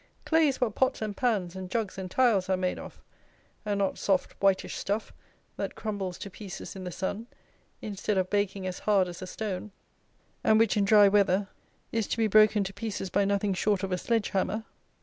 [0.25, 3.03] Clay is what pots and pans and jugs and tiles are made of;
[3.63, 5.13] and not soft, whitish stuff
[5.57, 7.27] that crumbles to pieces in the sun,
[7.83, 9.69] instead of baking as hard as a stone,
[10.43, 11.49] and which, in dry weather,
[11.91, 14.63] is to be broken to pieces by nothing short of a sledge hammer.